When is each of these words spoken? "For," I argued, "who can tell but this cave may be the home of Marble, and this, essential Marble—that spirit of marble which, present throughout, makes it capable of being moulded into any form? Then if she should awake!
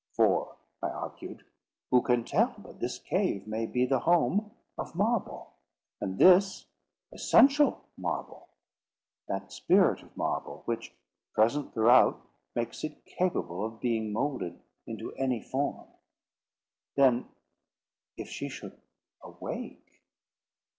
"For," 0.15 0.55
I 0.81 0.87
argued, 0.89 1.45
"who 1.91 2.01
can 2.01 2.23
tell 2.25 2.55
but 2.57 2.79
this 2.79 2.97
cave 2.97 3.45
may 3.45 3.67
be 3.67 3.85
the 3.85 3.99
home 3.99 4.49
of 4.75 4.95
Marble, 4.95 5.53
and 5.99 6.17
this, 6.17 6.65
essential 7.11 7.85
Marble—that 7.97 9.51
spirit 9.51 10.01
of 10.01 10.17
marble 10.17 10.63
which, 10.65 10.91
present 11.35 11.75
throughout, 11.75 12.19
makes 12.55 12.83
it 12.83 13.05
capable 13.05 13.63
of 13.63 13.79
being 13.79 14.11
moulded 14.11 14.59
into 14.87 15.13
any 15.17 15.39
form? 15.39 15.87
Then 16.95 17.29
if 18.17 18.27
she 18.27 18.49
should 18.49 18.81
awake! 19.21 20.01